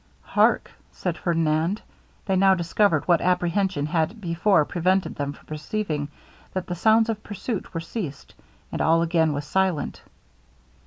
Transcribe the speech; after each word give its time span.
'Hark!' 0.23 0.71
said 0.91 1.15
Ferdinand. 1.15 1.79
They 2.25 2.35
now 2.35 2.55
discovered 2.55 3.07
what 3.07 3.21
apprehension 3.21 3.85
had 3.85 4.19
before 4.19 4.65
prevented 4.65 5.13
them 5.13 5.31
from 5.31 5.45
perceiving, 5.45 6.07
that 6.53 6.65
the 6.65 6.73
sounds 6.73 7.07
of 7.07 7.21
pursuit 7.21 7.71
were 7.71 7.81
ceased, 7.81 8.33
and 8.71 8.81
all 8.81 9.03
again 9.03 9.31
was 9.31 9.45
silent. 9.45 10.01